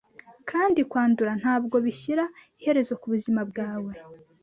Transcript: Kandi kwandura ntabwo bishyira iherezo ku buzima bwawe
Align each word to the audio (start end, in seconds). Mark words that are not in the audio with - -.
Kandi 0.49 0.79
kwandura 0.89 1.31
ntabwo 1.41 1.75
bishyira 1.85 2.23
iherezo 2.59 2.93
ku 3.01 3.05
buzima 3.13 3.41
bwawe 3.49 3.91